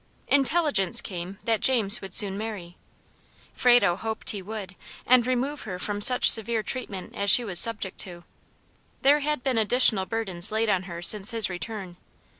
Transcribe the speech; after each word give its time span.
Intelligence 0.29 0.99
came 0.99 1.37
that 1.43 1.59
James 1.59 2.01
would 2.01 2.15
soon 2.15 2.35
marry; 2.35 2.75
Frado 3.53 3.95
hoped 3.95 4.31
he 4.31 4.41
would, 4.41 4.75
and 5.05 5.27
remove 5.27 5.61
her 5.61 5.77
from 5.77 6.01
such 6.01 6.27
severe 6.31 6.63
treatment 6.63 7.13
as 7.13 7.29
she 7.29 7.43
was 7.43 7.59
subject 7.59 7.99
to. 7.99 8.23
There 9.03 9.19
had 9.19 9.43
been 9.43 9.59
additional 9.59 10.07
burdens 10.07 10.51
laid 10.51 10.69
on 10.69 10.85
her 10.89 11.03
since 11.03 11.29
his 11.29 11.51
return. 11.51 11.97